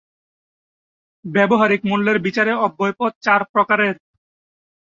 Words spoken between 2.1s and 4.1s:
বিচারে অব্যয় পদ চার প্রকারের।